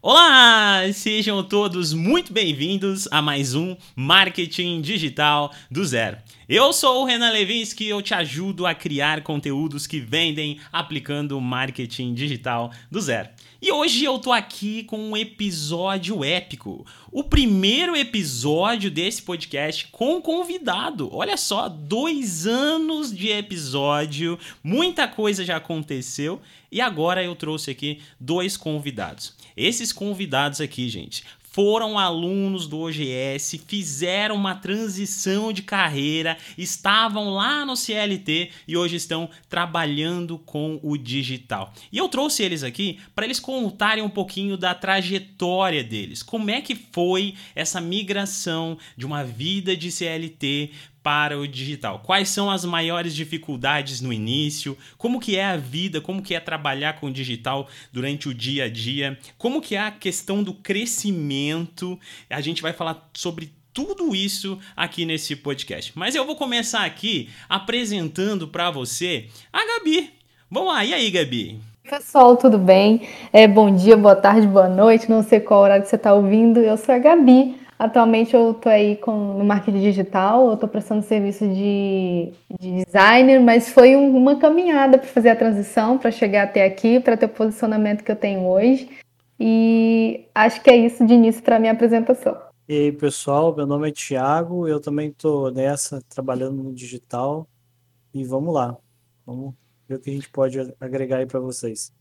[0.00, 6.18] Olá, sejam todos muito bem-vindos a mais um Marketing Digital do Zero.
[6.48, 11.38] Eu sou o Renan Levinsky e eu te ajudo a criar conteúdos que vendem aplicando
[11.38, 13.28] marketing digital do zero.
[13.60, 16.86] E hoje eu tô aqui com um episódio épico.
[17.12, 21.10] O primeiro episódio desse podcast com convidado.
[21.12, 26.40] Olha só, dois anos de episódio, muita coisa já aconteceu
[26.70, 29.34] e agora eu trouxe aqui dois convidados.
[29.56, 31.24] Esses convidados aqui, gente,
[31.58, 38.94] foram alunos do OGS, fizeram uma transição de carreira, estavam lá no CLT e hoje
[38.94, 41.72] estão trabalhando com o digital.
[41.90, 46.22] E eu trouxe eles aqui para eles contarem um pouquinho da trajetória deles.
[46.22, 50.70] Como é que foi essa migração de uma vida de CLT
[51.08, 52.02] para o digital?
[52.04, 54.76] Quais são as maiores dificuldades no início?
[54.98, 56.02] Como que é a vida?
[56.02, 59.18] Como que é trabalhar com o digital durante o dia a dia?
[59.38, 61.98] Como que é a questão do crescimento?
[62.28, 65.94] A gente vai falar sobre tudo isso aqui nesse podcast.
[65.94, 70.12] Mas eu vou começar aqui apresentando para você a Gabi.
[70.50, 71.58] Vamos lá, e aí, Gabi?
[71.88, 73.08] Pessoal, tudo bem?
[73.32, 75.08] É, bom dia, boa tarde, boa noite.
[75.08, 76.60] Não sei qual horário que você está ouvindo.
[76.60, 81.02] Eu sou a Gabi, Atualmente eu estou aí com, no marketing digital, eu estou prestando
[81.02, 86.42] serviço de, de designer, mas foi um, uma caminhada para fazer a transição, para chegar
[86.42, 88.90] até aqui, para ter o posicionamento que eu tenho hoje.
[89.38, 92.36] E acho que é isso de início para a minha apresentação.
[92.68, 97.48] E aí, pessoal, meu nome é Thiago, eu também estou nessa, trabalhando no digital.
[98.12, 98.76] E vamos lá,
[99.24, 99.54] vamos
[99.88, 101.92] ver o que a gente pode agregar aí para vocês.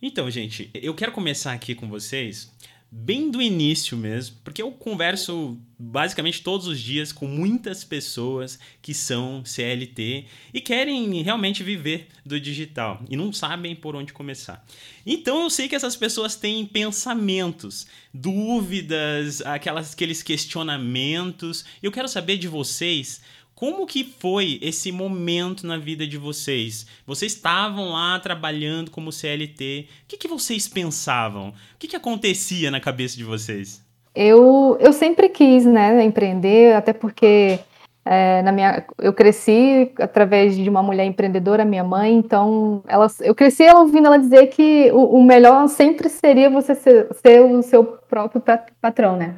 [0.00, 2.50] Então, gente, eu quero começar aqui com vocês
[2.90, 8.94] bem do início mesmo, porque eu converso basicamente todos os dias com muitas pessoas que
[8.94, 14.64] são CLT e querem realmente viver do digital e não sabem por onde começar.
[15.04, 21.64] Então eu sei que essas pessoas têm pensamentos, dúvidas, aquelas, aqueles questionamentos.
[21.82, 23.20] Eu quero saber de vocês
[23.56, 26.86] como que foi esse momento na vida de vocês?
[27.06, 29.88] Vocês estavam lá trabalhando como CLT.
[30.04, 31.48] O que, que vocês pensavam?
[31.48, 33.82] O que, que acontecia na cabeça de vocês?
[34.14, 37.58] Eu, eu sempre quis né, empreender, até porque
[38.04, 43.34] é, na minha, eu cresci através de uma mulher empreendedora, minha mãe, então ela, eu
[43.34, 47.84] cresci ouvindo ela dizer que o, o melhor sempre seria você ser, ser, o seu
[47.84, 48.42] próprio
[48.82, 49.36] patrão, né?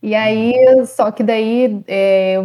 [0.00, 0.54] E aí,
[0.86, 2.40] só que daí é,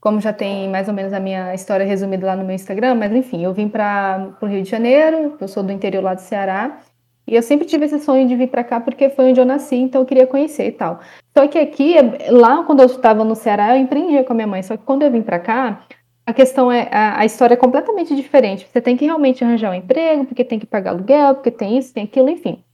[0.00, 3.12] como já tem mais ou menos a minha história resumida lá no meu Instagram, mas
[3.12, 6.80] enfim, eu vim para o Rio de Janeiro, eu sou do interior lá do Ceará,
[7.26, 9.76] e eu sempre tive esse sonho de vir para cá porque foi onde eu nasci,
[9.76, 11.00] então eu queria conhecer e tal.
[11.36, 11.94] Só que aqui,
[12.28, 15.02] lá quando eu estava no Ceará, eu empreendia com a minha mãe, só que quando
[15.02, 15.86] eu vim para cá,
[16.26, 18.66] a questão é, a, a, história é completamente diferente.
[18.66, 21.92] Você tem que realmente arranjar um emprego, porque tem que pagar aluguel, porque tem isso,
[21.92, 22.64] tem aquilo, enfim.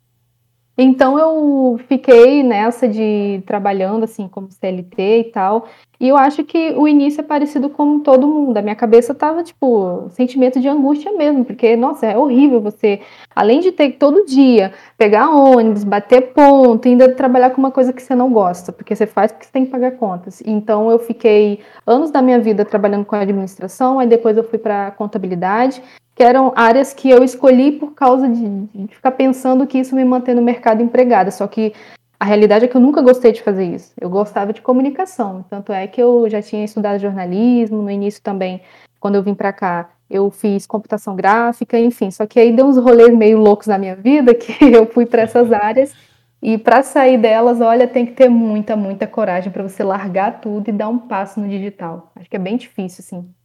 [0.78, 5.66] Então eu fiquei nessa de trabalhando assim como CLT e tal.
[5.98, 8.58] E eu acho que o início é parecido com todo mundo.
[8.58, 13.00] A minha cabeça tava tipo sentimento de angústia mesmo, porque nossa, é horrível você,
[13.34, 18.02] além de ter todo dia pegar ônibus, bater ponto, ainda trabalhar com uma coisa que
[18.02, 20.42] você não gosta, porque você faz porque você tem que pagar contas.
[20.44, 24.90] Então eu fiquei anos da minha vida trabalhando com administração, aí depois eu fui para
[24.90, 25.82] contabilidade
[26.16, 30.02] que eram áreas que eu escolhi por causa de, de, ficar pensando que isso me
[30.02, 31.30] mantém no mercado empregada.
[31.30, 31.74] Só que
[32.18, 33.92] a realidade é que eu nunca gostei de fazer isso.
[34.00, 35.44] Eu gostava de comunicação.
[35.50, 38.62] Tanto é que eu já tinha estudado jornalismo, no início também,
[38.98, 42.10] quando eu vim para cá, eu fiz computação gráfica, enfim.
[42.10, 45.20] Só que aí deu uns rolês meio loucos na minha vida que eu fui para
[45.20, 45.92] essas áreas.
[46.40, 50.70] E para sair delas, olha, tem que ter muita, muita coragem para você largar tudo
[50.70, 52.10] e dar um passo no digital.
[52.16, 53.35] Acho que é bem difícil, assim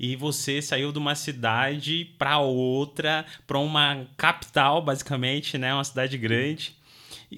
[0.00, 5.74] e você saiu de uma cidade para outra, para uma capital, basicamente, né?
[5.74, 6.74] Uma cidade grande.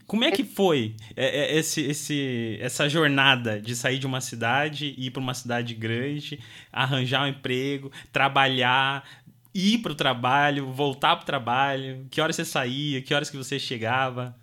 [0.07, 4.95] Como é que foi é, é, esse, esse, essa jornada de sair de uma cidade,
[4.97, 6.39] ir para uma cidade grande,
[6.73, 9.05] arranjar um emprego, trabalhar,
[9.53, 12.07] ir para o trabalho, voltar para o trabalho?
[12.13, 13.03] Que horas você saía?
[13.03, 14.39] Que horas que você chegava?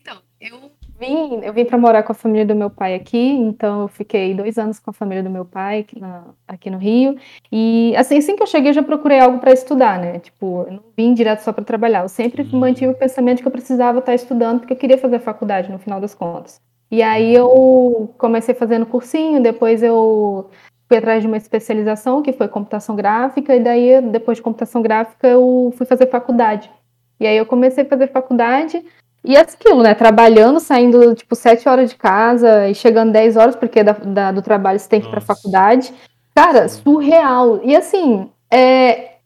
[0.00, 3.82] Então, eu vim, eu vim para morar com a família do meu pai aqui, então
[3.82, 7.16] eu fiquei dois anos com a família do meu pai aqui, na, aqui no Rio.
[7.50, 10.18] E assim, assim que eu cheguei, eu já procurei algo para estudar, né?
[10.18, 12.02] Tipo, eu não vim direto só para trabalhar.
[12.02, 12.58] Eu sempre uhum.
[12.58, 16.00] mantive o pensamento que eu precisava estar estudando, porque eu queria fazer faculdade no final
[16.00, 16.60] das contas.
[16.90, 20.48] E aí eu comecei fazendo cursinho, depois eu
[20.88, 25.26] fui atrás de uma especialização que foi computação gráfica, e daí, depois de computação gráfica,
[25.26, 26.70] eu fui fazer faculdade.
[27.18, 28.84] E aí eu comecei a fazer faculdade,
[29.26, 29.92] e é aquilo, né?
[29.94, 34.40] Trabalhando, saindo tipo 7 horas de casa e chegando 10 horas, porque da, da do
[34.40, 35.92] trabalho você tem que ir pra faculdade.
[36.34, 37.60] Cara, surreal.
[37.64, 39.16] E assim, é,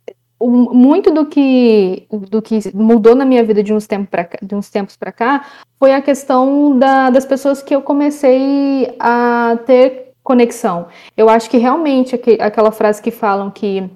[0.41, 4.71] muito do que, do que mudou na minha vida de uns, tempos pra, de uns
[4.71, 5.45] tempos para cá
[5.79, 10.87] foi a questão da, das pessoas que eu comecei a ter conexão.
[11.17, 13.89] Eu acho que realmente aquela frase que falam que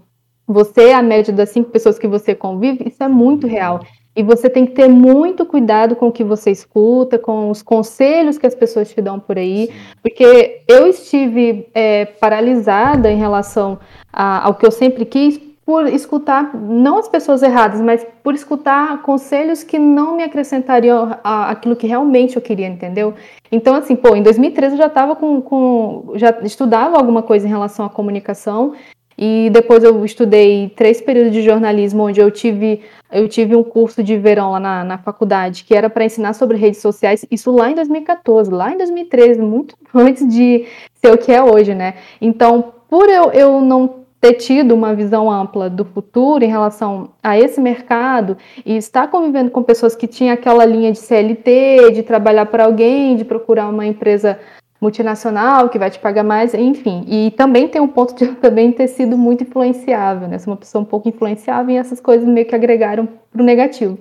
[0.47, 3.81] você é a média das cinco pessoas que você convive, isso é muito real.
[4.17, 8.39] E você tem que ter muito cuidado com o que você escuta, com os conselhos
[8.39, 9.71] que as pessoas te dão por aí,
[10.01, 13.79] porque eu estive é, paralisada em relação
[14.13, 19.01] a, ao que eu sempre quis por escutar, não as pessoas erradas, mas por escutar
[19.01, 23.15] conselhos que não me acrescentariam a, aquilo que realmente eu queria, entendeu?
[23.51, 26.13] Então, assim, pô, em 2013 eu já estava com, com.
[26.17, 28.75] já estudava alguma coisa em relação à comunicação
[29.17, 32.83] e depois eu estudei três períodos de jornalismo, onde eu tive,
[33.13, 36.57] eu tive um curso de verão lá na, na faculdade, que era para ensinar sobre
[36.57, 41.33] redes sociais, isso lá em 2014, lá em 2013, muito antes de ser o que
[41.33, 41.95] é hoje, né?
[42.21, 47.39] Então, por eu, eu não ter tido uma visão ampla do futuro em relação a
[47.39, 52.47] esse mercado e estar convivendo com pessoas que tinham aquela linha de CLT, de trabalhar
[52.47, 54.39] para alguém, de procurar uma empresa
[54.85, 57.05] multinacional que vai te pagar mais, enfim.
[57.09, 60.39] E também tem um ponto de eu também ter sido muito influenciável, né?
[60.39, 63.99] Sou uma pessoa um pouco influenciável e essas coisas meio que agregaram para o negativo.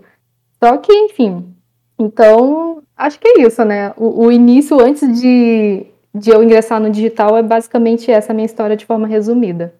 [0.61, 1.55] Só que, enfim.
[1.97, 3.93] Então, acho que é isso, né?
[3.95, 8.75] O, o, início antes de, de eu ingressar no digital é basicamente essa minha história
[8.75, 9.73] de forma resumida.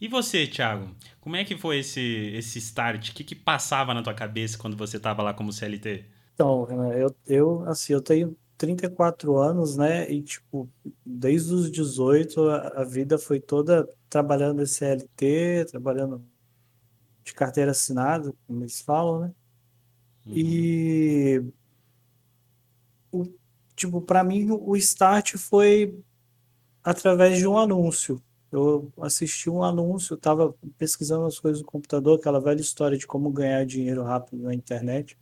[0.00, 0.88] E você, Thiago?
[1.20, 3.10] Como é que foi esse, esse start?
[3.10, 6.04] O que, que passava na tua cabeça quando você estava lá como CLT?
[6.34, 10.10] Então, eu, eu, assim, eu tenho 34 anos, né?
[10.10, 10.68] E, tipo,
[11.06, 16.22] desde os 18, a, a vida foi toda trabalhando em CLT, trabalhando
[17.22, 19.34] de carteira assinada, como eles falam, né?
[20.26, 20.32] Uhum.
[20.36, 21.44] E,
[23.12, 23.24] o,
[23.76, 25.96] tipo, para mim, o start foi
[26.82, 28.20] através de um anúncio.
[28.50, 33.30] Eu assisti um anúncio, estava pesquisando as coisas no computador, aquela velha história de como
[33.30, 35.16] ganhar dinheiro rápido na internet.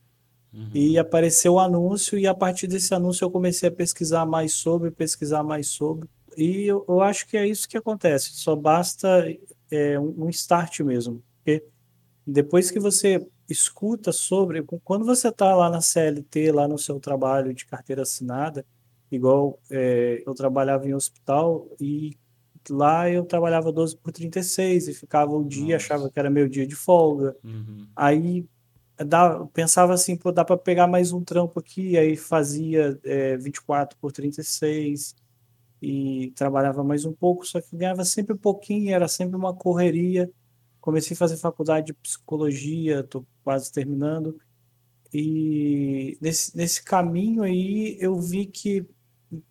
[0.56, 0.70] Uhum.
[0.73, 4.91] E apareceu o anúncio, e a partir desse anúncio eu comecei a pesquisar mais sobre,
[4.91, 6.08] pesquisar mais sobre.
[6.35, 9.26] E eu, eu acho que é isso que acontece, só basta
[9.70, 11.23] é, um start mesmo.
[11.37, 11.62] Porque
[12.26, 17.52] depois que você escuta sobre, quando você está lá na CLT, lá no seu trabalho
[17.52, 18.64] de carteira assinada,
[19.12, 22.17] igual é, eu trabalhava em hospital e
[22.69, 25.76] lá eu trabalhava 12 por 36 e ficava o dia, Nossa.
[25.76, 27.37] achava que era meu dia de folga.
[27.44, 27.87] Uhum.
[27.94, 28.47] Aí
[29.04, 33.98] dá, pensava assim, pô, dá para pegar mais um trampo aqui, aí fazia é, 24
[33.98, 35.14] por 36
[35.82, 40.31] e trabalhava mais um pouco, só que ganhava sempre pouquinho, era sempre uma correria.
[40.81, 44.38] Comecei a fazer faculdade de psicologia, estou quase terminando.
[45.12, 48.87] E nesse, nesse caminho aí eu vi que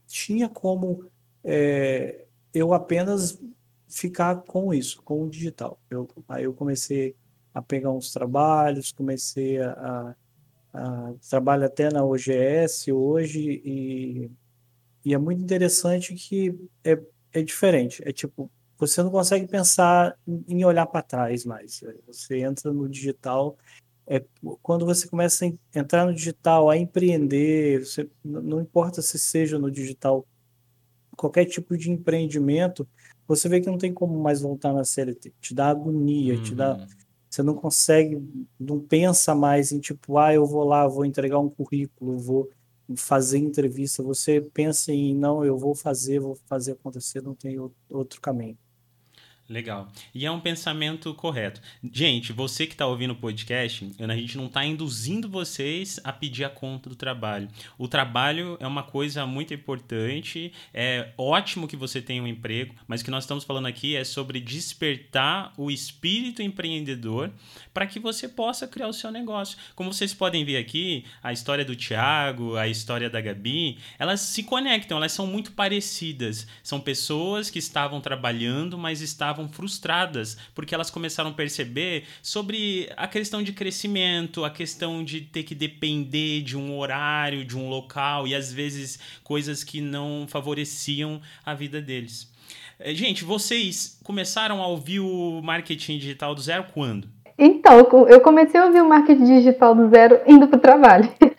[0.08, 1.06] tinha como
[1.44, 3.40] é, eu apenas
[3.88, 5.80] ficar com isso, com o digital.
[5.90, 7.16] Eu, aí eu comecei
[7.56, 10.16] a pegar uns trabalhos, comecei a, a,
[10.74, 14.30] a trabalho até na OGS hoje e,
[15.06, 16.54] e é muito interessante que
[16.84, 17.00] é,
[17.32, 18.04] é diferente.
[18.06, 21.82] É tipo, você não consegue pensar em olhar para trás mais.
[22.08, 23.58] Você entra no digital.
[24.06, 24.22] É,
[24.62, 29.72] quando você começa a entrar no digital, a empreender, você, não importa se seja no
[29.72, 30.28] digital,
[31.16, 32.86] qualquer tipo de empreendimento,
[33.26, 35.34] você vê que não tem como mais voltar na CLT.
[35.40, 36.44] Te dá agonia, uhum.
[36.44, 36.86] te dá uhum.
[37.36, 38.18] Você não consegue,
[38.58, 42.50] não pensa mais em tipo, ah, eu vou lá, vou entregar um currículo, vou
[42.96, 44.02] fazer entrevista.
[44.04, 47.58] Você pensa em, não, eu vou fazer, vou fazer acontecer, não tem
[47.90, 48.58] outro caminho.
[49.48, 49.88] Legal.
[50.14, 51.62] E é um pensamento correto.
[51.94, 56.44] Gente, você que está ouvindo o podcast, a gente não está induzindo vocês a pedir
[56.46, 57.48] a conta do trabalho.
[57.78, 63.02] O trabalho é uma coisa muito importante, é ótimo que você tenha um emprego, mas
[63.02, 67.32] o que nós estamos falando aqui é sobre despertar o espírito empreendedor
[67.72, 69.60] para que você possa criar o seu negócio.
[69.76, 74.42] Como vocês podem ver aqui, a história do Tiago, a história da Gabi, elas se
[74.42, 76.48] conectam, elas são muito parecidas.
[76.64, 82.90] São pessoas que estavam trabalhando, mas estavam estavam frustradas porque elas começaram a perceber sobre
[82.96, 87.70] a questão de crescimento, a questão de ter que depender de um horário, de um
[87.70, 92.32] local e às vezes coisas que não favoreciam a vida deles.
[92.80, 97.08] Eh, gente, vocês começaram a ouvir o marketing digital do zero quando?
[97.38, 101.10] Então, eu comecei a ouvir o marketing digital do zero indo para o trabalho.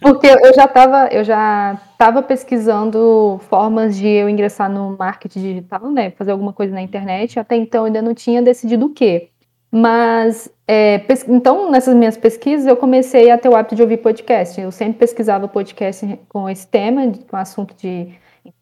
[0.00, 5.90] Porque eu já estava eu já estava pesquisando formas de eu ingressar no marketing digital,
[5.90, 6.10] né?
[6.12, 7.38] Fazer alguma coisa na internet.
[7.38, 9.30] Até então eu ainda não tinha decidido o quê.
[9.70, 14.60] Mas é, então, nessas minhas pesquisas, eu comecei a ter o hábito de ouvir podcast.
[14.60, 18.08] Eu sempre pesquisava podcast com esse tema, com o assunto de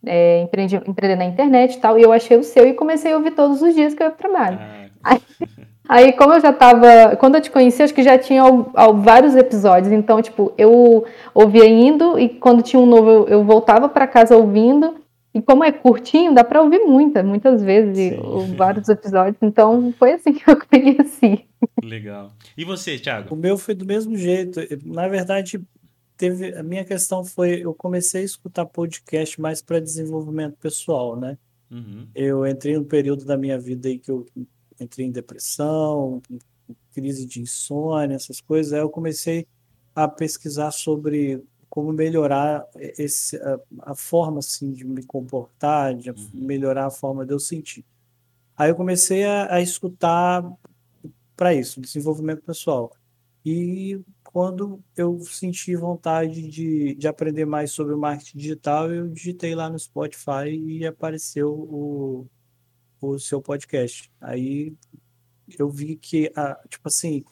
[0.04, 1.98] é, empreender, empreender na internet e tal.
[1.98, 4.58] E eu achei o seu e comecei a ouvir todos os dias que eu trabalho.
[4.60, 4.86] Ah.
[5.04, 5.20] Aí,
[5.88, 7.16] Aí, como eu já tava.
[7.16, 9.92] Quando eu te conheci, acho que já tinha ao, ao, vários episódios.
[9.92, 14.36] Então, tipo, eu ouvia indo e quando tinha um novo, eu, eu voltava para casa
[14.36, 14.96] ouvindo.
[15.32, 18.18] E como é curtinho, dá para ouvir muitas, muitas vezes,
[18.56, 19.36] vários episódios.
[19.42, 21.44] Então, foi assim que eu conheci.
[21.82, 22.32] Legal.
[22.56, 23.34] E você, Thiago?
[23.34, 24.60] O meu foi do mesmo jeito.
[24.82, 25.60] Na verdade,
[26.16, 31.36] teve a minha questão foi eu comecei a escutar podcast mais para desenvolvimento pessoal, né?
[31.70, 32.06] Uhum.
[32.14, 34.24] Eu entrei num período da minha vida aí que eu
[34.80, 36.20] entrei em depressão,
[36.92, 38.72] crise de insônia, essas coisas.
[38.72, 39.46] Aí eu comecei
[39.94, 46.30] a pesquisar sobre como melhorar esse, a, a forma assim de me comportar, de uhum.
[46.32, 47.84] melhorar a forma de eu sentir.
[48.56, 50.42] Aí eu comecei a, a escutar
[51.36, 52.90] para isso, desenvolvimento pessoal.
[53.44, 59.54] E quando eu senti vontade de, de aprender mais sobre o marketing digital, eu digitei
[59.54, 62.26] lá no Spotify e apareceu o,
[63.00, 64.10] o seu podcast.
[64.20, 64.74] Aí
[65.58, 67.24] eu vi que, ah, tipo assim,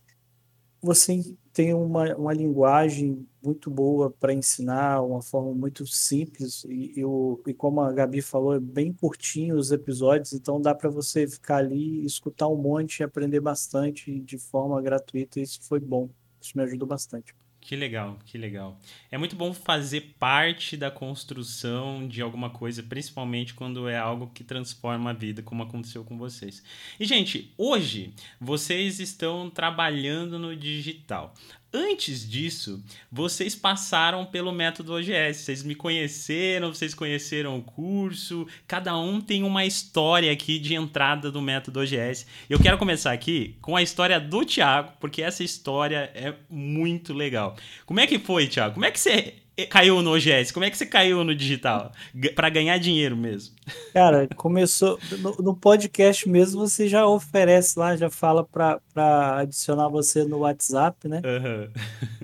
[0.81, 1.21] você
[1.53, 7.55] tem uma, uma linguagem muito boa para ensinar, uma forma muito simples, e, eu, e
[7.55, 12.05] como a Gabi falou, é bem curtinho os episódios, então dá para você ficar ali,
[12.05, 16.11] escutar um monte e aprender bastante de forma gratuita, e isso foi bom.
[16.41, 17.35] Isso me ajudou bastante.
[17.65, 18.79] Que legal, que legal.
[19.11, 24.45] É muito bom fazer parte da construção de alguma coisa, principalmente quando é algo que
[24.45, 26.63] transforma a vida, como aconteceu com vocês.
[27.01, 31.33] E, gente, hoje vocês estão trabalhando no digital.
[31.77, 35.41] Antes disso, vocês passaram pelo método OGS.
[35.41, 38.47] Vocês me conheceram, vocês conheceram o curso.
[38.65, 42.29] Cada um tem uma história aqui de entrada do método OGS.
[42.49, 47.57] Eu quero começar aqui com a história do Thiago, porque essa história é muito legal.
[47.85, 48.75] Como é que foi, Thiago?
[48.75, 49.35] Como é que você
[49.71, 50.53] caiu no OGS?
[50.53, 51.93] Como é que você caiu no digital?
[52.35, 53.55] para ganhar dinheiro mesmo?
[53.93, 54.99] Cara, começou.
[55.19, 61.09] No, no, podcast mesmo, você já oferece lá, já fala para adicionar você no WhatsApp,
[61.09, 61.23] né?
[61.25, 61.71] Uhum.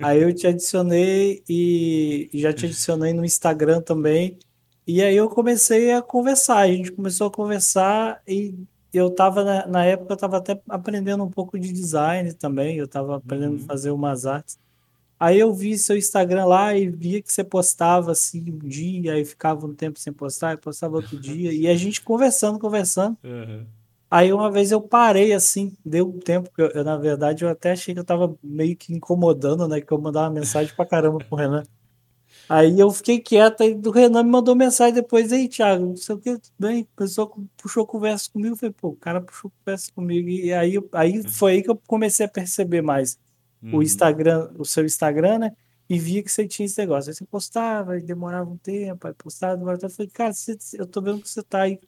[0.01, 4.37] Aí eu te adicionei e, já te adicionei no Instagram também.
[4.85, 6.57] E aí eu comecei a conversar.
[6.57, 8.53] A gente começou a conversar e
[8.93, 12.75] eu tava, na, na época, eu tava até aprendendo um pouco de design também.
[12.77, 13.63] Eu tava aprendendo uhum.
[13.63, 14.59] a fazer umas artes.
[15.21, 19.23] Aí eu vi seu Instagram lá e via que você postava assim um dia, aí
[19.23, 23.15] ficava um tempo sem postar, e postava outro dia, e a gente conversando, conversando.
[23.23, 23.63] Uhum.
[24.09, 27.49] Aí uma vez eu parei assim, deu um tempo, que eu, eu, na verdade eu
[27.49, 29.79] até achei que eu tava meio que incomodando, né?
[29.79, 31.61] Que eu mandava uma mensagem pra caramba pro Renan.
[32.49, 36.15] Aí eu fiquei quieto, aí o Renan me mandou mensagem depois, aí, Thiago, não sei
[36.15, 39.51] o que, tudo bem, a pessoa puxou conversa comigo, eu falei, pô, o cara puxou
[39.63, 43.19] conversa comigo, e aí, aí foi aí que eu comecei a perceber mais
[43.61, 43.77] uhum.
[43.77, 45.51] o Instagram, o seu Instagram, né?
[45.89, 47.09] E via que você tinha esse negócio.
[47.09, 49.85] Aí você postava e demorava um tempo, aí postava, demorava.
[49.85, 51.79] Eu falei, cara, você, eu tô vendo que você tá aí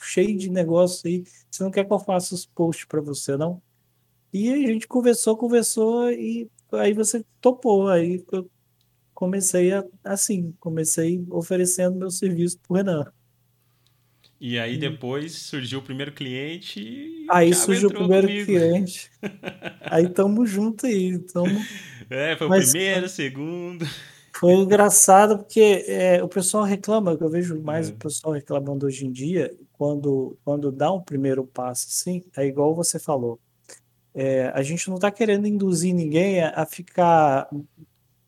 [0.00, 1.24] cheio de negócio aí.
[1.50, 3.62] Você não quer que eu faça os posts para você, não?
[4.32, 7.88] E a gente conversou, conversou e aí você topou.
[7.88, 8.50] Aí eu
[9.14, 13.12] comecei a, assim, comecei oferecendo meu serviço pro Renan.
[14.40, 18.46] E aí depois surgiu o primeiro cliente e Aí surgiu o primeiro comigo.
[18.46, 19.10] cliente.
[19.82, 21.18] aí tamo junto aí.
[21.18, 21.60] Tamo...
[22.10, 23.86] É, foi Mas, o primeiro, segundo.
[24.36, 27.92] Foi engraçado porque é, o pessoal reclama, eu vejo mais é.
[27.92, 32.74] o pessoal reclamando hoje em dia, quando, quando dá um primeiro passo assim, é igual
[32.74, 33.38] você falou.
[34.12, 37.48] É, a gente não está querendo induzir ninguém a, a ficar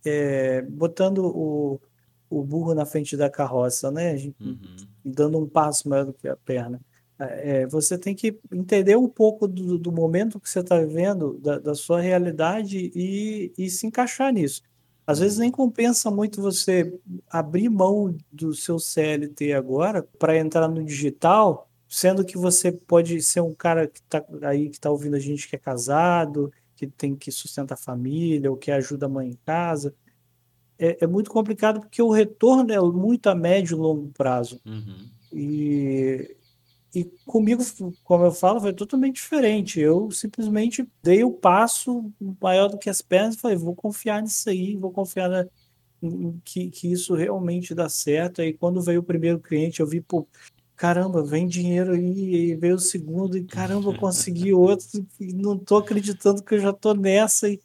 [0.05, 1.81] é, botando o,
[2.29, 4.17] o burro na frente da carroça, né?
[4.17, 4.59] Gente, uhum.
[5.05, 6.81] Dando um passo maior do que a perna.
[7.19, 11.39] É, é você tem que entender um pouco do, do momento que você está vivendo,
[11.39, 14.63] da, da, sua realidade e, e se encaixar nisso.
[15.07, 16.93] Às vezes nem compensa muito você
[17.31, 23.41] abrir mão do seu CLT agora para entrar no digital, sendo que você pode ser
[23.41, 27.15] um cara que está aí que está ouvindo a gente que é casado, que tem
[27.15, 29.95] que sustentar a família ou que ajuda a mãe em casa
[30.79, 34.61] é, é, muito complicado porque o retorno é muito a médio e longo prazo.
[34.65, 35.09] Uhum.
[35.33, 36.37] E,
[36.95, 37.63] e comigo,
[38.05, 39.81] como eu falo, foi totalmente diferente.
[39.81, 44.49] Eu simplesmente dei o passo maior do que as pernas e falei, vou confiar nisso
[44.49, 45.47] aí, vou confiar na,
[46.45, 48.41] que, que isso realmente dá certo.
[48.41, 50.27] Aí quando veio o primeiro cliente, eu vi, pô,
[50.77, 54.87] caramba, vem dinheiro aí, e veio o segundo, e caramba, eu consegui outro,
[55.19, 57.49] e não tô acreditando que eu já tô nessa.
[57.49, 57.61] E,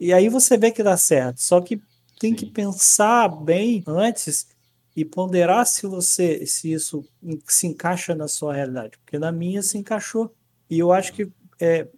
[0.00, 1.38] e aí você vê que dá certo.
[1.40, 1.80] Só que
[2.18, 2.36] tem Sim.
[2.36, 4.48] que pensar bem antes
[4.96, 7.04] e ponderar se você se isso
[7.46, 10.32] se encaixa na sua realidade, porque na minha se encaixou.
[10.70, 11.30] E eu acho que
[11.60, 11.88] é,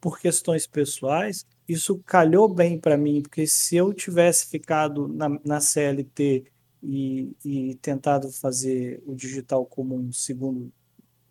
[0.00, 5.60] por questões pessoais isso calhou bem para mim, porque se eu tivesse ficado na, na
[5.60, 6.44] CLT
[6.82, 10.70] e, e, tentado fazer o digital como um segundo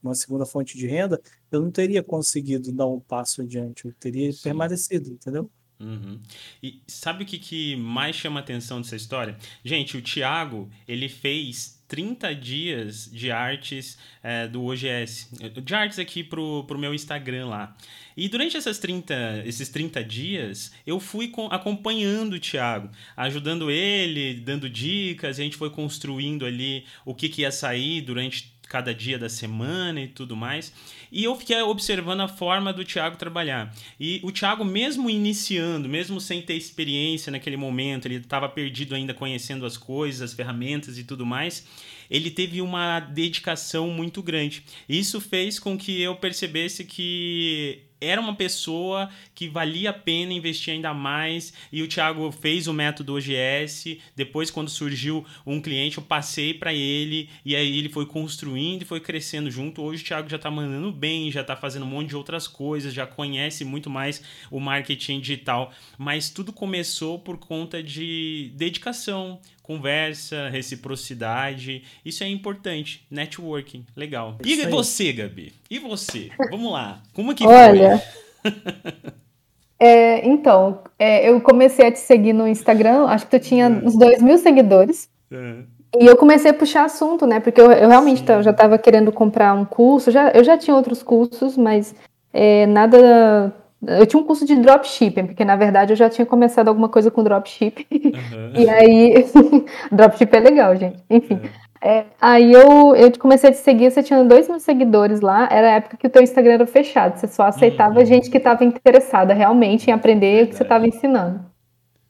[0.02, 4.34] uma segunda fonte de renda, eu não teria conseguido dar um passo adiante, eu teria
[4.34, 4.42] Sim.
[4.44, 5.50] permanecido, entendeu?
[5.84, 6.20] Uhum.
[6.62, 9.38] E sabe o que, que mais chama atenção dessa história?
[9.63, 15.30] Gente, o Thiago, ele fez 30 dias de artes é, do OGS,
[15.63, 17.75] de artes aqui pro, pro meu Instagram lá.
[18.16, 24.36] E durante essas 30, esses 30 dias, eu fui com, acompanhando o Thiago, ajudando ele,
[24.36, 29.20] dando dicas, a gente foi construindo ali o que, que ia sair durante cada dia
[29.20, 30.74] da semana e tudo mais.
[31.13, 33.72] E eu fiquei observando a forma do Thiago trabalhar.
[34.00, 39.13] E o Thiago, mesmo iniciando, mesmo sem ter experiência naquele momento, ele estava perdido ainda
[39.13, 41.67] conhecendo as coisas, as ferramentas e tudo mais,
[42.10, 44.63] ele teve uma dedicação muito grande.
[44.89, 50.74] Isso fez com que eu percebesse que era uma pessoa que valia a pena investir
[50.74, 51.54] ainda mais.
[51.72, 54.00] E o Thiago fez o método OGS.
[54.16, 57.30] Depois, quando surgiu um cliente, eu passei para ele.
[57.46, 59.82] E aí ele foi construindo e foi crescendo junto.
[59.82, 62.94] Hoje o Thiago já está mandando bem, já está fazendo um monte de outras coisas,
[62.94, 65.72] já conhece muito mais o marketing digital.
[65.98, 71.84] Mas tudo começou por conta de dedicação, conversa, reciprocidade.
[72.05, 73.08] Isso é importante.
[73.10, 74.36] Networking, legal.
[74.46, 75.53] E você, Gabi?
[75.70, 76.29] E você?
[76.51, 77.01] Vamos lá.
[77.13, 78.03] Como é que Olha,
[78.43, 78.51] foi?
[79.79, 83.70] é, então, é, eu comecei a te seguir no Instagram, acho que tu tinha é.
[83.70, 85.10] uns 2 mil seguidores.
[85.32, 85.63] É.
[86.00, 87.39] E eu comecei a puxar assunto, né?
[87.39, 90.12] Porque eu, eu realmente eu já estava querendo comprar um curso.
[90.12, 91.96] Já, eu já tinha outros cursos, mas
[92.34, 93.53] é, nada
[93.88, 97.12] eu tinha um curso de dropshipping, porque na verdade eu já tinha começado alguma coisa
[97.12, 97.86] com dropshipping.
[97.92, 98.52] Uhum.
[98.56, 99.25] E aí.
[99.92, 101.04] dropshipping é legal, gente.
[101.10, 101.36] Enfim.
[101.36, 101.50] Uhum.
[101.82, 105.68] É, aí eu, eu comecei a te seguir, você tinha dois mil seguidores lá, era
[105.68, 108.06] a época que o teu Instagram era fechado, você só aceitava uhum.
[108.06, 110.44] gente que estava interessada realmente em aprender verdade.
[110.44, 111.42] o que você estava ensinando.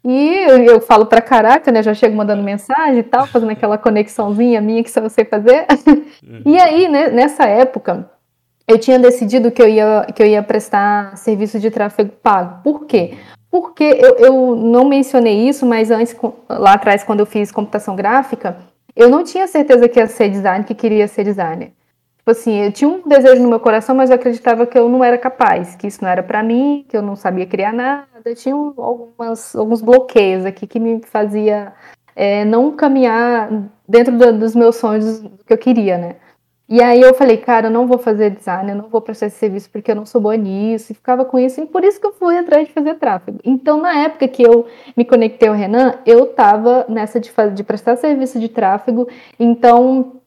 [0.06, 1.82] E eu, eu, falo pra caraca, né?
[1.82, 5.66] Já chego mandando mensagem e tal, fazendo aquela conexãozinha minha que só eu sei fazer.
[5.88, 6.04] Uhum.
[6.46, 8.10] E aí, né, nessa época,
[8.68, 12.62] eu tinha decidido que eu ia, que eu ia prestar serviço de tráfego pago.
[12.64, 13.18] Por quê?
[13.52, 16.16] Porque eu, eu não mencionei isso, mas antes,
[16.50, 18.58] lá atrás, quando eu fiz computação gráfica,
[18.96, 21.74] eu não tinha certeza que ia ser designer, que queria ser designer.
[22.18, 25.04] Tipo assim, eu tinha um desejo no meu coração, mas eu acreditava que eu não
[25.04, 28.08] era capaz, que isso não era para mim, que eu não sabia criar nada.
[28.24, 31.74] Eu tinha algumas, alguns bloqueios aqui que me fazia
[32.16, 33.50] é, não caminhar
[33.88, 36.16] dentro do, dos meus sonhos que eu queria, né?
[36.68, 39.38] E aí eu falei, cara, eu não vou fazer design, eu não vou prestar esse
[39.38, 42.08] serviço porque eu não sou boa nisso, e ficava com isso, e por isso que
[42.08, 43.40] eu fui atrás de fazer tráfego.
[43.44, 47.64] Então, na época que eu me conectei ao Renan, eu tava nessa de, fazer, de
[47.64, 50.22] prestar serviço de tráfego, então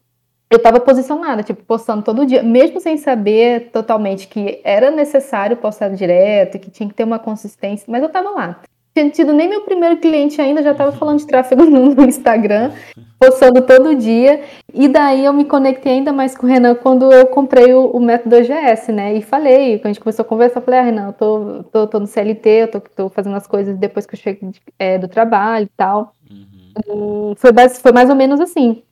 [0.51, 5.89] eu tava posicionada, tipo, postando todo dia, mesmo sem saber totalmente que era necessário postar
[5.89, 8.61] direto, que tinha que ter uma consistência, mas eu tava lá
[8.97, 12.73] tinha tido nem meu primeiro cliente ainda, já estava falando de tráfego no Instagram,
[13.19, 14.43] postando todo dia.
[14.73, 18.01] E daí eu me conectei ainda mais com o Renan quando eu comprei o, o
[18.01, 19.15] método OGS, né?
[19.15, 21.87] E falei, quando a gente começou a conversar, eu falei, ah, Renan, eu tô, tô,
[21.87, 24.97] tô no CLT, eu tô, tô, fazendo as coisas depois que eu chego de, é,
[24.97, 26.15] do trabalho e tal.
[26.31, 27.35] Uhum.
[27.37, 28.83] foi, foi mais ou menos assim.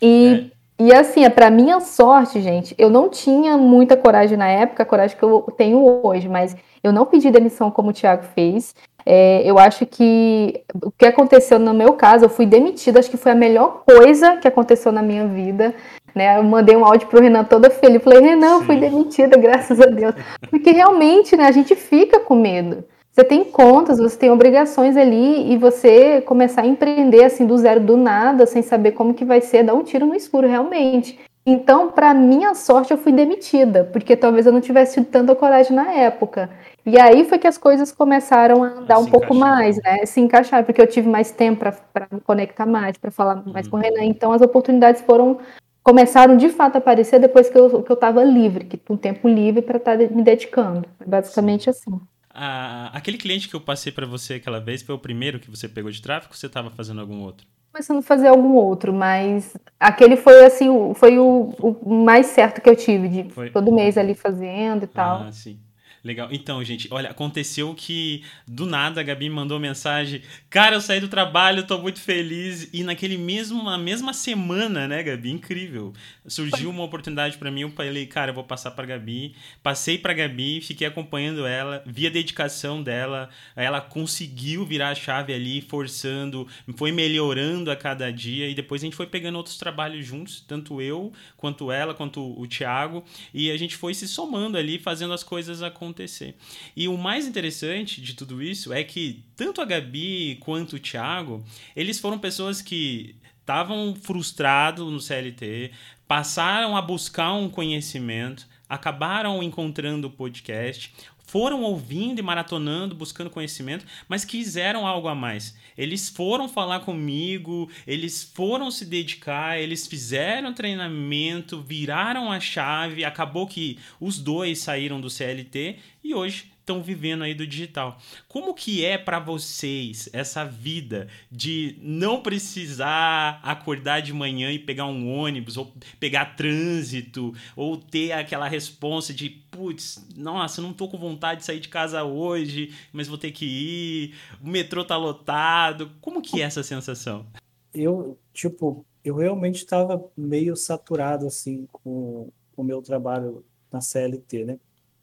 [0.00, 0.50] E.
[0.78, 4.86] E assim, é para minha sorte, gente, eu não tinha muita coragem na época, a
[4.86, 8.74] coragem que eu tenho hoje, mas eu não pedi demissão como o Thiago fez.
[9.04, 13.16] É, eu acho que o que aconteceu no meu caso, eu fui demitida, acho que
[13.16, 15.74] foi a melhor coisa que aconteceu na minha vida.
[16.14, 16.38] Né?
[16.38, 19.86] Eu mandei um áudio pro Renan toda feliz, falei, Renan, eu fui demitida, graças a
[19.86, 20.14] Deus.
[20.50, 22.84] Porque realmente, né, a gente fica com medo.
[23.12, 27.78] Você tem contas, você tem obrigações ali e você começar a empreender assim do zero
[27.78, 31.20] do nada, sem saber como que vai ser, dá um tiro no escuro realmente.
[31.44, 35.76] Então, para minha sorte, eu fui demitida, porque talvez eu não tivesse tido tanta coragem
[35.76, 36.48] na época.
[36.86, 40.06] E aí foi que as coisas começaram a andar um pouco mais, né?
[40.06, 43.72] Se encaixar, porque eu tive mais tempo para me conectar mais, para falar mais uhum.
[43.72, 44.04] com o Renan.
[44.04, 45.38] Então as oportunidades foram
[45.82, 49.28] começaram de fato a aparecer depois que eu que eu estava livre, que um tempo
[49.28, 50.86] livre para estar tá me dedicando.
[51.04, 52.00] Basicamente assim.
[52.34, 55.90] Aquele cliente que eu passei para você aquela vez foi o primeiro que você pegou
[55.90, 57.46] de tráfego ou você estava fazendo algum outro?
[57.72, 62.68] Começando a fazer algum outro, mas aquele foi assim, foi o, o mais certo que
[62.68, 63.50] eu tive, de foi.
[63.50, 65.22] todo mês ali fazendo e tal.
[65.22, 65.58] Ah, sim.
[66.04, 66.28] Legal.
[66.32, 70.98] Então, gente, olha, aconteceu que do nada a Gabi me mandou mensagem: Cara, eu saí
[70.98, 72.68] do trabalho, tô muito feliz.
[72.72, 75.30] E naquele mesmo, na mesma semana, né, Gabi?
[75.30, 75.92] Incrível.
[76.26, 77.60] Surgiu uma oportunidade para mim.
[77.60, 79.36] Eu falei: Cara, eu vou passar pra Gabi.
[79.62, 83.30] Passei pra Gabi, fiquei acompanhando ela, vi a dedicação dela.
[83.54, 88.48] Ela conseguiu virar a chave ali, forçando, foi melhorando a cada dia.
[88.48, 92.44] E depois a gente foi pegando outros trabalhos juntos, tanto eu, quanto ela, quanto o
[92.48, 93.04] Thiago.
[93.32, 96.34] E a gente foi se somando ali, fazendo as coisas acontecerem acontecer.
[96.74, 101.44] E o mais interessante de tudo isso é que tanto a Gabi quanto o Thiago,
[101.76, 105.70] eles foram pessoas que estavam frustrados no CLT,
[106.08, 113.86] passaram a buscar um conhecimento, acabaram encontrando o podcast, foram ouvindo e maratonando, buscando conhecimento,
[114.08, 115.56] mas quiseram algo a mais.
[115.76, 123.46] Eles foram falar comigo, eles foram se dedicar, eles fizeram treinamento, viraram a chave, acabou
[123.46, 127.98] que os dois saíram do CLT e hoje estão vivendo aí do digital.
[128.28, 134.86] Como que é para vocês essa vida de não precisar acordar de manhã e pegar
[134.86, 140.96] um ônibus ou pegar trânsito ou ter aquela resposta de putz, nossa, não tô com
[140.96, 145.90] vontade de sair de casa hoje, mas vou ter que ir, o metrô tá lotado.
[146.00, 147.26] Como que é essa sensação?
[147.74, 154.58] Eu, tipo, eu realmente estava meio saturado assim com o meu trabalho na CLT, né?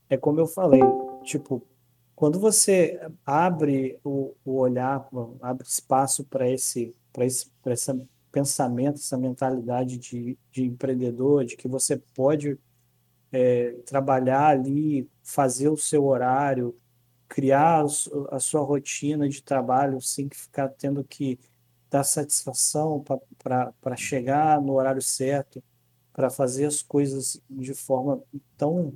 [0.09, 0.81] É como eu falei,
[1.23, 1.65] tipo,
[2.15, 5.07] quando você abre o, o olhar,
[5.41, 7.49] abre espaço para esse, pra esse
[8.31, 12.57] pensamento, essa mentalidade de, de empreendedor, de que você pode
[13.31, 16.75] é, trabalhar ali, fazer o seu horário,
[17.27, 17.85] criar
[18.31, 21.39] a sua rotina de trabalho sem ficar tendo que
[21.89, 23.03] dar satisfação
[23.37, 25.63] para chegar no horário certo,
[26.11, 28.21] para fazer as coisas de forma
[28.57, 28.93] tão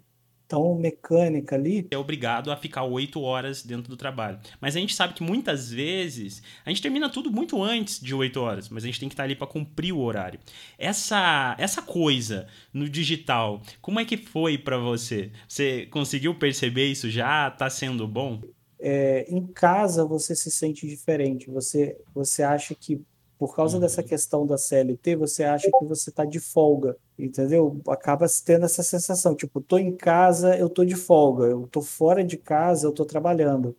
[0.53, 1.87] tão mecânica ali.
[1.89, 4.39] É obrigado a ficar oito horas dentro do trabalho.
[4.61, 8.39] Mas a gente sabe que muitas vezes a gente termina tudo muito antes de oito
[8.39, 10.39] horas, mas a gente tem que estar ali para cumprir o horário.
[10.77, 15.31] Essa, essa coisa no digital, como é que foi para você?
[15.47, 17.49] Você conseguiu perceber isso já?
[17.49, 18.39] Tá sendo bom?
[18.79, 21.49] É, em casa você se sente diferente.
[21.49, 23.01] Você, você acha que
[23.39, 24.07] por causa dessa uhum.
[24.07, 27.81] questão da CLT, você acha que você está de folga, entendeu?
[27.87, 32.23] Acaba tendo essa sensação, tipo, tô em casa, eu tô de folga, eu tô fora
[32.23, 33.75] de casa, eu tô trabalhando.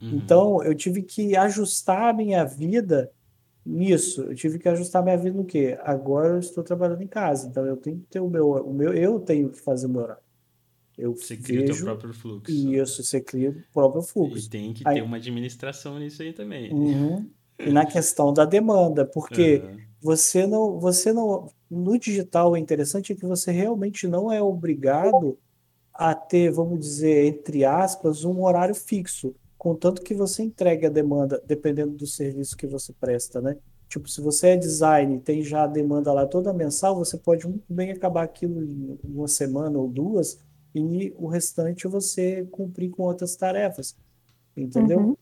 [0.00, 0.16] Uhum.
[0.16, 3.10] Então, eu tive que ajustar a minha vida
[3.64, 4.22] nisso.
[4.22, 5.78] Eu tive que ajustar a minha vida no quê?
[5.82, 8.92] Agora eu estou trabalhando em casa, então eu tenho que ter o meu, o meu
[8.94, 10.22] eu tenho que fazer o meu horário.
[10.96, 12.52] Eu você cria vejo, o próprio fluxo.
[12.52, 14.46] Isso, você cria o próprio fluxo.
[14.46, 16.72] E tem que aí, ter uma administração nisso aí também.
[16.72, 19.78] Uhum e na questão da demanda, porque uhum.
[20.00, 25.38] Você não, você não, no digital é interessante que você realmente não é obrigado
[25.92, 31.42] a ter, vamos dizer, entre aspas, um horário fixo, contanto que você entregue a demanda,
[31.44, 33.56] dependendo do serviço que você presta, né?
[33.88, 37.72] Tipo, se você é design tem já a demanda lá toda mensal, você pode muito
[37.72, 40.38] bem acabar aquilo em uma semana ou duas
[40.74, 43.96] e o restante você cumprir com outras tarefas,
[44.56, 45.00] entendeu?
[45.00, 45.16] Uhum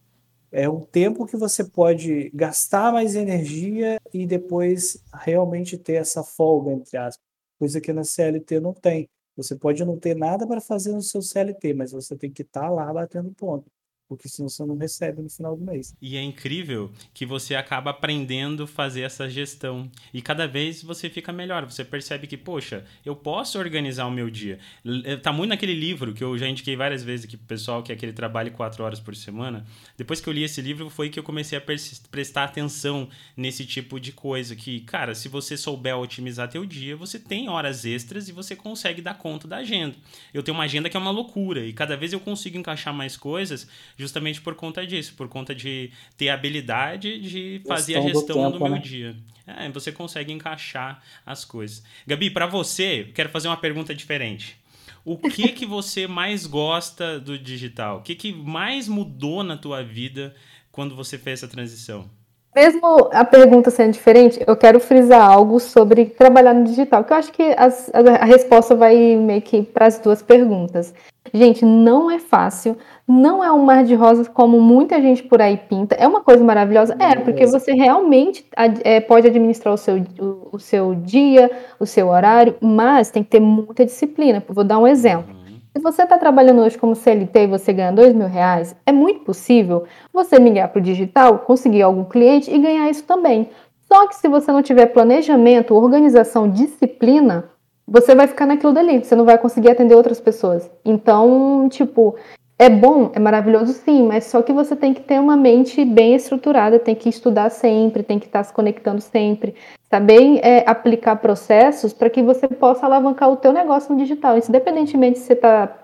[0.52, 6.72] é um tempo que você pode gastar mais energia e depois realmente ter essa folga,
[6.72, 7.24] entre aspas,
[7.58, 9.08] coisa que na CLT não tem.
[9.36, 12.62] Você pode não ter nada para fazer no seu CLT, mas você tem que estar
[12.62, 13.70] tá lá batendo ponto
[14.08, 15.94] porque senão você não recebe no final do mês.
[16.00, 19.90] E é incrível que você acaba aprendendo a fazer essa gestão.
[20.14, 21.64] E cada vez você fica melhor.
[21.64, 24.58] Você percebe que, poxa, eu posso organizar o meu dia.
[25.04, 27.90] Eh, tá muito naquele livro que eu já indiquei várias vezes aqui pro pessoal, que
[27.90, 29.66] é aquele trabalho quatro horas por semana.
[29.96, 31.62] Depois que eu li esse livro, foi que eu comecei a
[32.10, 34.54] prestar atenção nesse tipo de coisa.
[34.54, 39.02] Que, cara, se você souber otimizar teu dia, você tem horas extras e você consegue
[39.02, 39.96] dar conta da agenda.
[40.32, 41.66] Eu tenho uma agenda que é uma loucura.
[41.66, 43.66] E cada vez eu consigo encaixar mais coisas
[43.96, 48.36] justamente por conta disso, por conta de ter a habilidade de fazer gestão a gestão
[48.36, 48.78] do, tempo, do meu né?
[48.78, 49.16] dia.
[49.46, 51.82] É, você consegue encaixar as coisas.
[52.06, 54.58] Gabi, para você, quero fazer uma pergunta diferente.
[55.04, 57.98] O que que você mais gosta do digital?
[57.98, 60.34] O que que mais mudou na tua vida
[60.72, 62.10] quando você fez essa transição?
[62.56, 67.16] Mesmo a pergunta sendo diferente, eu quero frisar algo sobre trabalhar no digital, que eu
[67.18, 70.94] acho que as, a, a resposta vai meio que para as duas perguntas.
[71.32, 75.56] Gente, não é fácil, não é um mar de rosas como muita gente por aí
[75.56, 75.94] pinta.
[75.96, 76.96] É uma coisa maravilhosa?
[76.98, 82.08] É, porque você realmente é, pode administrar o seu, o, o seu dia, o seu
[82.08, 84.42] horário, mas tem que ter muita disciplina.
[84.48, 85.34] Vou dar um exemplo.
[85.76, 89.20] Se você está trabalhando hoje como CLT e você ganha dois mil reais, é muito
[89.20, 93.50] possível você migrar para o digital, conseguir algum cliente e ganhar isso também.
[93.86, 97.50] Só que se você não tiver planejamento, organização, disciplina,
[97.86, 100.68] você vai ficar naquilo dali, você não vai conseguir atender outras pessoas.
[100.84, 102.16] Então, tipo,
[102.58, 106.14] é bom, é maravilhoso sim, mas só que você tem que ter uma mente bem
[106.14, 109.54] estruturada, tem que estudar sempre, tem que estar se conectando sempre,
[109.90, 114.36] saber é, aplicar processos para que você possa alavancar o teu negócio no digital.
[114.36, 115.76] Isso, independentemente se você está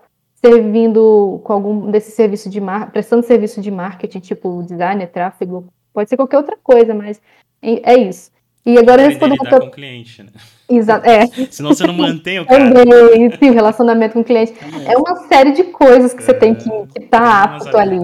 [0.45, 2.91] servindo com algum desse serviço de mar...
[2.91, 7.21] prestando serviço de marketing, tipo design, tráfego, pode ser qualquer outra coisa, mas
[7.63, 8.33] é isso.
[8.65, 10.31] E agora respondendo lidar com o cliente, né?
[10.77, 11.27] Exato, é.
[11.51, 12.73] Senão você não mantém o cara.
[12.73, 14.55] Também, sim, relacionamento com o cliente.
[14.87, 18.01] É uma série de coisas que é, você tem que estar tá apto ali.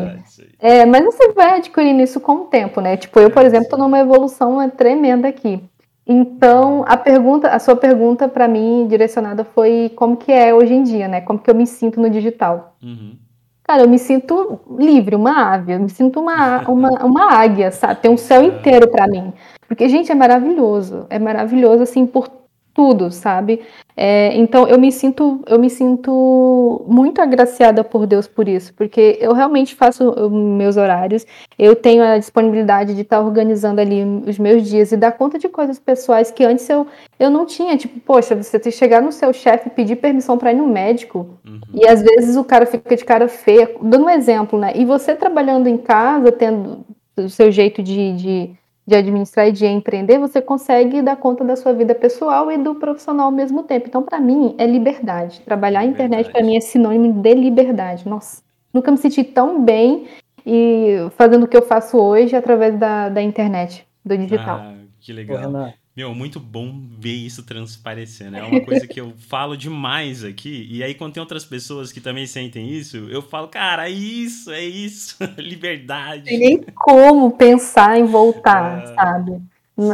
[0.59, 2.97] É, mas você vai adquirindo isso com o tempo, né?
[2.97, 5.63] Tipo, eu, por é, exemplo, estou numa evolução tremenda aqui.
[6.07, 10.83] Então, a pergunta, a sua pergunta para mim direcionada foi como que é hoje em
[10.83, 11.21] dia, né?
[11.21, 12.77] Como que eu me sinto no digital?
[12.83, 13.17] Uhum.
[13.63, 18.01] Cara, eu me sinto livre, uma ave, eu me sinto uma, uma, uma águia, sabe?
[18.01, 19.35] Tem um céu inteiro para mim.
[19.69, 21.07] Porque, gente, é maravilhoso.
[21.11, 22.31] É maravilhoso, assim, por
[22.79, 23.61] tudo, sabe?
[23.97, 29.19] É, então eu me sinto eu me sinto muito agraciada por Deus por isso, porque
[29.21, 31.27] eu realmente faço meus horários,
[31.59, 35.49] eu tenho a disponibilidade de estar organizando ali os meus dias e dar conta de
[35.49, 36.87] coisas pessoais que antes eu,
[37.19, 40.39] eu não tinha, tipo, poxa, você tem que chegar no seu chefe e pedir permissão
[40.39, 41.61] para ir no médico, uhum.
[41.75, 44.73] e às vezes o cara fica de cara feia, dando um exemplo, né?
[44.77, 46.85] E você trabalhando em casa, tendo
[47.17, 48.51] o seu jeito de, de
[48.89, 52.75] de administrar e de empreender, você consegue dar conta da sua vida pessoal e do
[52.75, 53.87] profissional ao mesmo tempo.
[53.87, 55.43] Então, para mim, é liberdade.
[55.43, 58.09] Trabalhar a internet, para mim, é sinônimo de liberdade.
[58.09, 60.07] Nossa, nunca me senti tão bem
[60.47, 64.59] e fazendo o que eu faço hoje através da, da internet, do digital.
[64.59, 65.75] Ah, que legal.
[65.99, 68.37] Meu, muito bom ver isso transparecendo.
[68.37, 70.65] É uma coisa que eu falo demais aqui.
[70.71, 74.53] E aí, quando tem outras pessoas que também sentem isso, eu falo, cara, é isso,
[74.53, 75.17] é isso.
[75.37, 76.27] Liberdade.
[76.27, 78.95] Tem nem como pensar em voltar, é...
[78.95, 79.43] sabe?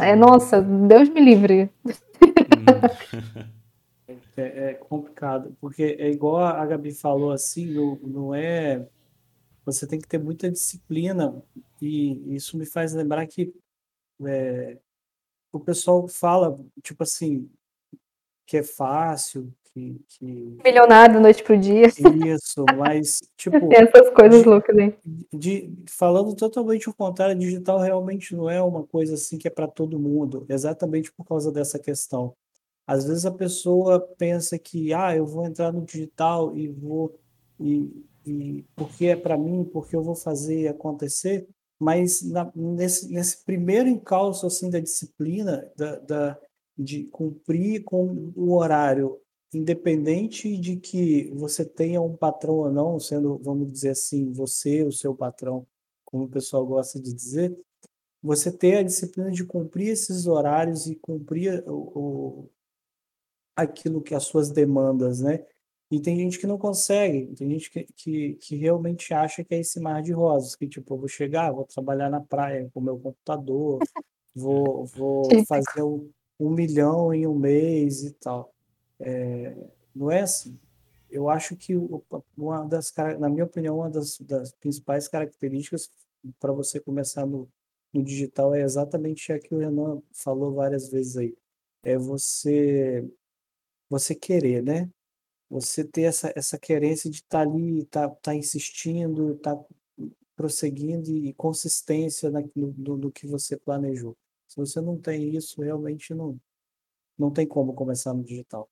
[0.03, 1.71] É, nossa, Deus me livre.
[4.37, 8.85] É, é, complicado, porque é igual a Gabi falou assim, não, não é.
[9.65, 11.41] Você tem que ter muita disciplina,
[11.81, 13.55] e isso me faz lembrar que
[14.27, 14.77] é,
[15.55, 17.49] o pessoal fala, tipo assim,
[18.45, 20.01] que é fácil, que.
[20.09, 20.59] que...
[20.65, 21.87] Milionário noite pro dia.
[21.87, 23.69] Isso, mas, tipo.
[23.69, 24.95] Tem essas coisas de, loucas aí.
[25.33, 29.69] De, falando totalmente o contrário, digital realmente não é uma coisa assim que é para
[29.69, 32.35] todo mundo, exatamente por causa dessa questão.
[32.87, 37.19] Às vezes a pessoa pensa que, ah, eu vou entrar no digital e vou.
[37.59, 41.47] E, e porque é para mim, porque eu vou fazer acontecer,
[41.79, 46.41] mas na, nesse, nesse primeiro encalço assim da disciplina da, da,
[46.77, 49.21] de cumprir com o horário
[49.53, 54.93] independente de que você tenha um patrão ou não sendo vamos dizer assim você o
[54.93, 55.67] seu patrão
[56.05, 57.57] como o pessoal gosta de dizer
[58.23, 62.51] você ter a disciplina de cumprir esses horários e cumprir o, o
[63.57, 65.45] aquilo que as suas demandas né
[65.91, 69.61] e tem gente que não consegue, tem gente que, que, que, realmente acha que é
[69.61, 72.83] esse mar de rosas, que tipo, eu vou chegar, vou trabalhar na praia com o
[72.83, 73.79] meu computador,
[74.35, 78.53] vou, vou fazer um, um milhão em um mês e tal.
[78.99, 79.55] É,
[79.95, 80.59] não é assim.
[81.11, 81.75] Eu acho que
[82.37, 85.89] uma das, na minha opinião, uma das, das principais características
[86.41, 87.49] para você começar no,
[87.93, 91.37] no digital é exatamente a que o Renan falou várias vezes aí.
[91.85, 93.09] É você
[93.89, 94.91] você querer, né?
[95.49, 99.65] Você ter essa, essa querência de estar tá ali, estar tá, tá insistindo, estar tá
[100.37, 104.17] prosseguindo e consistência naquilo do, do que você planejou.
[104.49, 106.37] Se você não tem isso, realmente não,
[107.19, 108.69] não tem como começar no digital.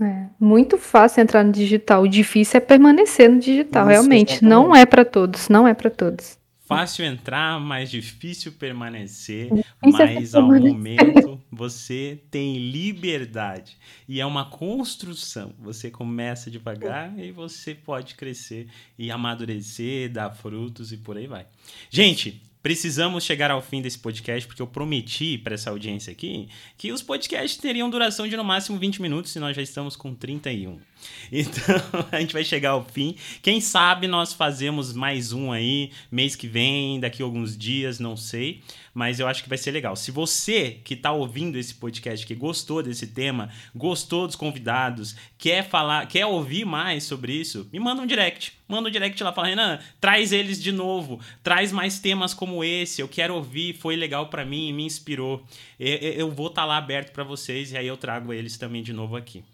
[0.00, 4.32] É muito fácil entrar no digital, o difícil é permanecer no digital, isso, realmente.
[4.32, 4.44] Exatamente.
[4.44, 6.38] Não é para todos, não é para todos.
[6.66, 9.48] Fácil entrar, mais difícil permanecer,
[9.80, 13.78] mas ao momento você tem liberdade.
[14.08, 15.54] E é uma construção.
[15.60, 21.46] Você começa devagar e você pode crescer e amadurecer, dar frutos e por aí vai.
[21.88, 26.90] Gente, Precisamos chegar ao fim desse podcast, porque eu prometi para essa audiência aqui que
[26.90, 30.80] os podcasts teriam duração de no máximo 20 minutos e nós já estamos com 31.
[31.32, 31.74] Então,
[32.12, 33.16] a gente vai chegar ao fim.
[33.42, 38.16] Quem sabe nós fazemos mais um aí mês que vem, daqui a alguns dias, não
[38.16, 38.62] sei
[38.96, 39.94] mas eu acho que vai ser legal.
[39.94, 45.68] Se você que está ouvindo esse podcast, que gostou desse tema, gostou dos convidados, quer
[45.68, 48.54] falar, quer ouvir mais sobre isso, me manda um direct.
[48.66, 53.02] Manda um direct lá, fala, Renan, traz eles de novo, traz mais temas como esse,
[53.02, 55.44] eu quero ouvir, foi legal para mim, me inspirou.
[55.78, 58.94] Eu vou estar tá lá aberto para vocês e aí eu trago eles também de
[58.94, 59.44] novo aqui.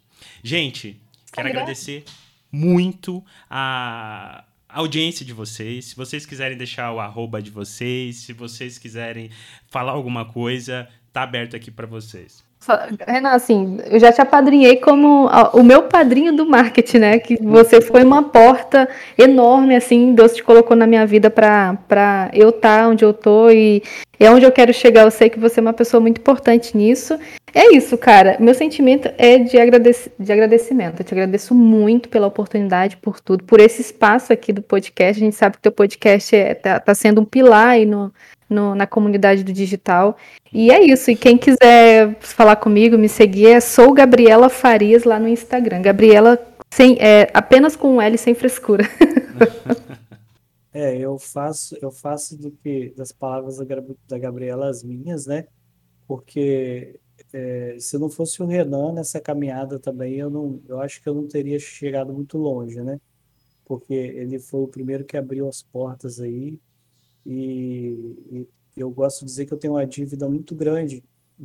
[0.44, 1.00] Gente,
[1.33, 2.05] quero agradecer
[2.51, 5.87] muito a audiência de vocês.
[5.87, 9.31] Se vocês quiserem deixar o arroba de vocês, se vocês quiserem
[9.68, 12.45] falar alguma coisa, tá aberto aqui para vocês.
[13.07, 17.18] Renan, assim, eu já te apadrinhei como o meu padrinho do marketing, né?
[17.18, 22.51] Que você foi uma porta enorme, assim, Deus te colocou na minha vida para eu
[22.51, 23.83] estar tá onde eu tô e
[24.18, 25.03] é onde eu quero chegar.
[25.03, 27.18] Eu sei que você é uma pessoa muito importante nisso.
[27.53, 28.37] É isso, cara.
[28.38, 31.01] Meu sentimento é de, agradec de agradecimento.
[31.01, 35.20] Eu te agradeço muito pela oportunidade, por tudo, por esse espaço aqui do podcast.
[35.20, 38.12] A gente sabe que o teu podcast é, tá, tá sendo um pilar aí no,
[38.53, 40.17] no, na comunidade do digital.
[40.53, 41.11] E é isso.
[41.11, 45.83] E quem quiser falar comigo, me seguir, é sou Gabriela Farias lá no Instagram.
[45.83, 46.38] Gabriela
[46.71, 48.85] sem, é, apenas com um L sem frescura.
[50.75, 53.65] É, eu faço, eu faço do que das palavras da,
[54.09, 55.45] da Gabriela as minhas, né?
[56.12, 57.01] porque
[57.33, 61.15] é, se não fosse o Renan nessa caminhada também, eu não, eu acho que eu
[61.15, 63.01] não teria chegado muito longe, né?
[63.65, 66.59] Porque ele foi o primeiro que abriu as portas aí
[67.24, 71.02] e, e eu gosto de dizer que eu tenho uma dívida muito grande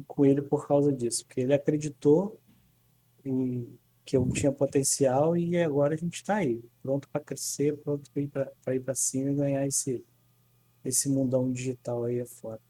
[0.07, 2.39] com ele por causa disso, porque ele acreditou
[3.23, 3.67] em,
[4.07, 8.09] que eu tinha potencial e agora a gente está aí, pronto para crescer, pronto
[8.63, 10.01] para ir para cima e ganhar esse,
[10.85, 12.61] esse mundão digital aí fora.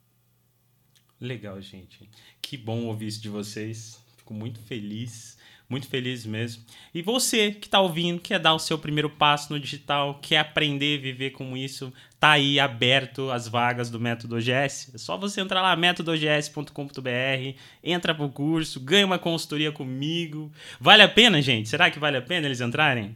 [1.19, 2.09] Legal, gente.
[2.41, 3.99] Que bom ouvir isso de vocês.
[4.17, 5.37] Fico muito feliz
[5.69, 6.63] muito feliz mesmo.
[6.93, 10.97] E você que está ouvindo, quer dar o seu primeiro passo no digital, quer aprender
[10.97, 14.91] a viver com isso, tá aí aberto as vagas do Método OGS.
[14.95, 20.51] É só você entrar lá, métodoogs.com.br, entra pro curso, ganha uma consultoria comigo.
[20.79, 21.67] Vale a pena, gente?
[21.67, 23.15] Será que vale a pena eles entrarem?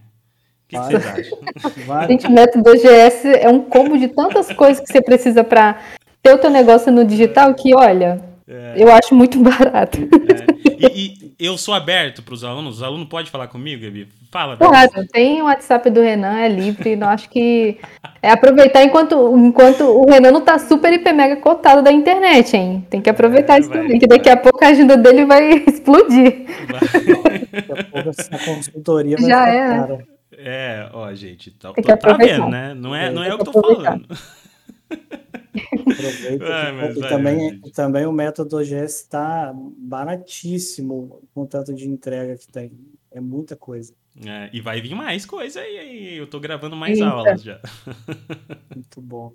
[0.66, 2.08] O que, que vocês acham?
[2.08, 5.82] Gente, o Método OGS é um combo de tantas coisas que você precisa para
[6.24, 8.76] ter o teu negócio no digital que, olha, é.
[8.78, 10.00] eu acho muito barato.
[10.00, 10.88] É.
[10.88, 12.78] E, e, eu sou aberto para os alunos.
[12.78, 14.08] Os alunos podem falar comigo, Gabi?
[14.30, 14.56] Fala.
[14.56, 16.96] Claro, tem o WhatsApp do Renan, é livre.
[16.96, 17.80] Não acho que
[18.22, 22.86] é aproveitar enquanto, enquanto o Renan não está super, hiper, mega cotado da internet, hein?
[22.90, 25.52] Tem que aproveitar é, isso vai, também, que daqui a pouco a agenda dele vai
[25.68, 26.46] explodir.
[26.70, 27.40] Vai.
[27.52, 29.68] daqui a pouco essa consultoria vai Já é.
[29.68, 30.08] Cara.
[30.38, 32.74] É, ó, gente, tá, tô, tá vendo, né?
[32.74, 34.06] Não é, não é o que eu tô falando.
[35.54, 36.46] Aproveita.
[36.46, 42.72] Ah, e, também, também o método OGS está baratíssimo com tanto de entrega que tem.
[43.12, 43.94] É muita coisa.
[44.26, 46.18] É, e vai vir mais coisa aí, aí.
[46.18, 47.10] Eu tô gravando mais Eita.
[47.10, 47.60] aulas já.
[48.76, 49.34] Muito bom.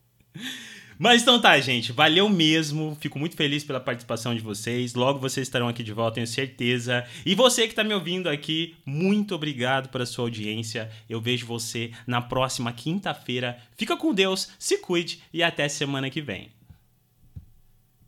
[0.98, 1.92] Mas então tá, gente.
[1.92, 2.96] Valeu mesmo.
[3.00, 4.94] Fico muito feliz pela participação de vocês.
[4.94, 7.04] Logo vocês estarão aqui de volta, tenho certeza.
[7.24, 10.90] E você que está me ouvindo aqui, muito obrigado pela sua audiência.
[11.08, 13.58] Eu vejo você na próxima quinta-feira.
[13.76, 16.55] Fica com Deus, se cuide e até semana que vem.